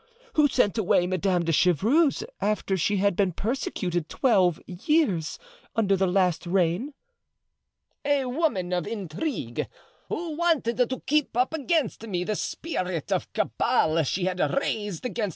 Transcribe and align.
Who 0.33 0.47
sent 0.47 0.79
away 0.79 1.05
Madame 1.05 1.45
de 1.45 1.51
Chevreuse 1.51 2.23
after 2.39 2.75
she 2.75 2.97
had 2.97 3.15
been 3.15 3.33
persecuted 3.33 4.09
twelve 4.09 4.59
years 4.65 5.37
under 5.75 5.95
the 5.95 6.07
last 6.07 6.47
reign?" 6.47 6.95
"A 8.03 8.25
woman 8.25 8.73
of 8.73 8.87
intrigue, 8.87 9.67
who 10.09 10.35
wanted 10.35 10.77
to 10.77 11.03
keep 11.05 11.37
up 11.37 11.53
against 11.53 12.07
me 12.07 12.23
the 12.23 12.35
spirit 12.35 13.11
of 13.11 13.31
cabal 13.33 14.01
she 14.01 14.25
had 14.25 14.39
raised 14.39 15.05
against 15.05 15.21
M. 15.25 15.29